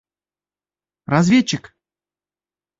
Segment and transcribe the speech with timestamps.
[1.13, 1.63] Разведчик!